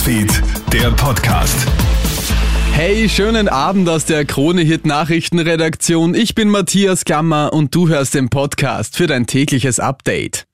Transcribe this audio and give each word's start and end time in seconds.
Newsfeed, 0.00 0.42
der 0.72 0.90
Podcast. 0.92 1.66
Hey, 2.72 3.06
schönen 3.06 3.48
Abend 3.48 3.86
aus 3.86 4.06
der 4.06 4.24
Krone-Hit 4.24 4.86
Nachrichtenredaktion. 4.86 6.14
Ich 6.14 6.34
bin 6.34 6.48
Matthias 6.48 7.04
Klammer 7.04 7.52
und 7.52 7.74
du 7.74 7.88
hörst 7.88 8.14
den 8.14 8.30
Podcast 8.30 8.96
für 8.96 9.06
dein 9.06 9.26
tägliches 9.26 9.78
Update. 9.78 10.46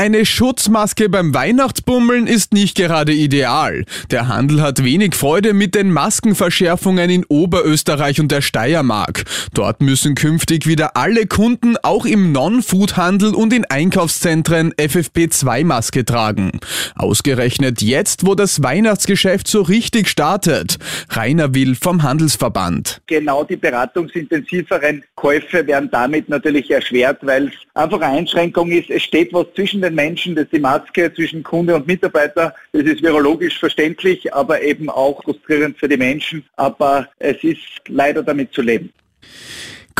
Eine 0.00 0.24
Schutzmaske 0.24 1.10
beim 1.10 1.34
Weihnachtsbummeln 1.34 2.26
ist 2.26 2.54
nicht 2.54 2.74
gerade 2.74 3.12
ideal. 3.12 3.84
Der 4.10 4.28
Handel 4.28 4.62
hat 4.62 4.82
wenig 4.82 5.14
Freude 5.14 5.52
mit 5.52 5.74
den 5.74 5.92
Maskenverschärfungen 5.92 7.10
in 7.10 7.26
Oberösterreich 7.26 8.18
und 8.18 8.32
der 8.32 8.40
Steiermark. 8.40 9.24
Dort 9.52 9.82
müssen 9.82 10.14
künftig 10.14 10.66
wieder 10.66 10.96
alle 10.96 11.26
Kunden 11.26 11.76
auch 11.82 12.06
im 12.06 12.32
Non-Food-Handel 12.32 13.34
und 13.34 13.52
in 13.52 13.66
Einkaufszentren 13.66 14.72
FFP2-Maske 14.72 16.06
tragen. 16.06 16.60
Ausgerechnet 16.96 17.82
jetzt, 17.82 18.24
wo 18.24 18.34
das 18.34 18.62
Weihnachtsgeschäft 18.62 19.48
so 19.48 19.60
richtig 19.60 20.08
startet. 20.08 20.78
Rainer 21.10 21.54
Will 21.54 21.74
vom 21.74 22.02
Handelsverband. 22.02 23.02
Genau 23.06 23.44
die 23.44 23.56
beratungsintensiveren 23.56 25.04
Käufe 25.14 25.66
werden 25.66 25.90
damit 25.92 26.30
natürlich 26.30 26.70
erschwert, 26.70 27.18
weil 27.20 27.52
einfach 27.80 28.00
eine 28.00 28.18
Einschränkung 28.18 28.70
ist. 28.70 28.90
Es 28.90 29.02
steht 29.02 29.32
was 29.32 29.46
zwischen 29.54 29.80
den 29.80 29.94
Menschen, 29.94 30.34
das 30.34 30.44
ist 30.44 30.52
die 30.52 30.60
Maske 30.60 31.12
zwischen 31.14 31.42
Kunde 31.42 31.74
und 31.74 31.86
Mitarbeiter. 31.86 32.54
Das 32.72 32.82
ist 32.82 33.02
virologisch 33.02 33.58
verständlich, 33.58 34.32
aber 34.32 34.62
eben 34.62 34.88
auch 34.88 35.22
frustrierend 35.22 35.78
für 35.78 35.88
die 35.88 35.96
Menschen. 35.96 36.44
Aber 36.56 37.08
es 37.18 37.42
ist 37.42 37.60
leider 37.88 38.22
damit 38.22 38.52
zu 38.52 38.62
leben. 38.62 38.92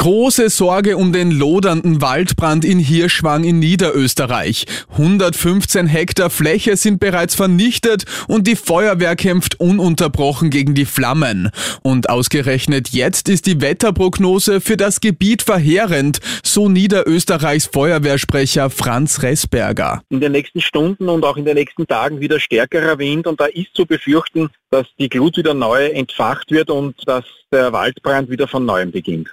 Große 0.01 0.49
Sorge 0.49 0.97
um 0.97 1.13
den 1.13 1.31
lodernden 1.31 2.01
Waldbrand 2.01 2.65
in 2.65 2.79
Hirschwang 2.79 3.45
in 3.45 3.59
Niederösterreich. 3.59 4.65
115 4.93 5.87
Hektar 5.87 6.31
Fläche 6.31 6.79
sind 6.79 7.01
bereits 7.01 7.35
vernichtet 7.35 8.07
und 8.27 8.47
die 8.47 8.57
Feuerwehr 8.57 9.15
kämpft 9.15 9.61
ununterbrochen 9.61 10.49
gegen 10.49 10.75
die 10.75 10.87
Flammen. 10.87 11.51
Und 11.83 12.09
ausgerechnet 12.09 12.89
jetzt 12.89 13.29
ist 13.29 13.45
die 13.45 13.61
Wetterprognose 13.61 14.63
für 14.63 14.79
das 14.79 15.01
Gebiet 15.01 15.43
verheerend, 15.43 16.21
so 16.43 16.71
Niederösterreichs 16.71 17.67
Feuerwehrsprecher 17.67 18.71
Franz 18.71 19.23
Ressberger. 19.23 20.01
In 20.09 20.21
den 20.21 20.33
nächsten 20.33 20.63
Stunden 20.63 21.11
und 21.11 21.27
auch 21.27 21.37
in 21.37 21.45
den 21.45 21.57
nächsten 21.57 21.87
Tagen 21.87 22.21
wieder 22.21 22.41
stärkerer 22.41 22.99
Wind 22.99 23.27
und 23.27 23.39
da 23.39 23.45
ist 23.45 23.75
zu 23.75 23.85
befürchten, 23.85 24.49
dass 24.71 24.87
die 24.99 25.09
Glut 25.09 25.37
wieder 25.37 25.53
neu 25.53 25.87
entfacht 25.87 26.51
wird 26.51 26.71
und 26.71 26.97
dass 27.07 27.25
der 27.53 27.73
Waldbrand 27.73 28.31
wieder 28.31 28.47
von 28.47 28.65
neuem 28.65 28.93
beginnt. 28.93 29.29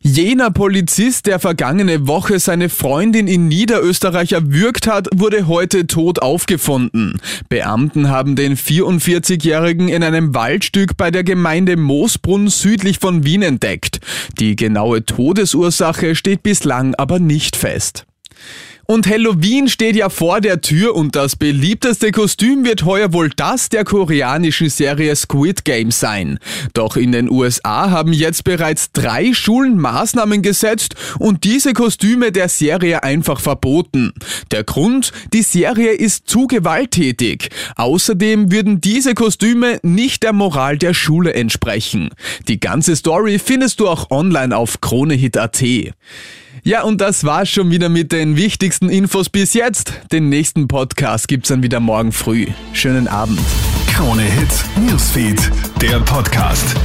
Jener 0.00 0.50
Polizist, 0.50 1.26
der 1.26 1.40
vergangene 1.40 2.06
Woche 2.06 2.38
seine 2.38 2.68
Freundin 2.68 3.26
in 3.26 3.48
Niederösterreich 3.48 4.32
erwürgt 4.32 4.86
hat, 4.86 5.08
wurde 5.12 5.48
heute 5.48 5.86
tot 5.86 6.20
aufgefunden. 6.20 7.20
Beamten 7.48 8.08
haben 8.08 8.36
den 8.36 8.56
44-Jährigen 8.56 9.88
in 9.88 10.04
einem 10.04 10.34
Waldstück 10.34 10.96
bei 10.96 11.10
der 11.10 11.24
Gemeinde 11.24 11.76
Moosbrunn 11.76 12.48
südlich 12.48 12.98
von 13.00 13.24
Wien 13.24 13.42
entdeckt. 13.42 14.00
Die 14.38 14.54
genaue 14.54 15.04
Todesursache 15.04 16.14
steht 16.14 16.42
bislang 16.42 16.94
aber 16.94 17.18
nicht 17.18 17.56
fest. 17.56 18.06
Und 18.86 19.06
Halloween 19.06 19.68
steht 19.68 19.96
ja 19.96 20.08
vor 20.08 20.40
der 20.40 20.60
Tür 20.60 20.94
und 20.94 21.14
das 21.14 21.36
beliebteste 21.36 22.10
Kostüm 22.10 22.64
wird 22.64 22.84
heuer 22.84 23.12
wohl 23.12 23.30
das 23.30 23.68
der 23.68 23.84
koreanischen 23.84 24.68
Serie 24.68 25.14
Squid 25.14 25.64
Game 25.64 25.90
sein. 25.90 26.38
Doch 26.74 26.96
in 26.96 27.12
den 27.12 27.30
USA 27.30 27.90
haben 27.90 28.12
jetzt 28.12 28.44
bereits 28.44 28.92
drei 28.92 29.32
Schulen 29.34 29.78
Maßnahmen 29.78 30.42
gesetzt 30.42 30.96
und 31.18 31.44
diese 31.44 31.72
Kostüme 31.72 32.32
der 32.32 32.48
Serie 32.48 33.02
einfach 33.02 33.40
verboten. 33.40 34.12
Der 34.50 34.64
Grund, 34.64 35.12
die 35.32 35.42
Serie 35.42 35.92
ist 35.92 36.28
zu 36.28 36.46
gewalttätig. 36.46 37.50
Außerdem 37.76 38.50
würden 38.50 38.80
diese 38.80 39.14
Kostüme 39.14 39.78
nicht 39.82 40.22
der 40.22 40.32
Moral 40.32 40.76
der 40.76 40.94
Schule 40.94 41.34
entsprechen. 41.34 42.10
Die 42.48 42.60
ganze 42.60 42.96
Story 42.96 43.38
findest 43.38 43.80
du 43.80 43.88
auch 43.88 44.10
online 44.10 44.56
auf 44.56 44.80
kronehit.at. 44.80 45.62
Ja, 46.64 46.84
und 46.84 47.00
das 47.00 47.24
war's 47.24 47.48
schon 47.48 47.72
wieder 47.72 47.88
mit 47.88 48.12
den 48.12 48.36
wichtigsten 48.36 48.88
Infos 48.88 49.28
bis 49.28 49.52
jetzt. 49.52 49.94
Den 50.12 50.28
nächsten 50.28 50.68
Podcast 50.68 51.26
gibt's 51.26 51.48
dann 51.48 51.64
wieder 51.64 51.80
morgen 51.80 52.12
früh. 52.12 52.46
Schönen 52.72 53.08
Abend. 53.08 53.40
Krone 53.92 54.22
Hits, 54.22 54.64
Newsfeed, 54.76 55.50
der 55.80 55.98
Podcast. 55.98 56.76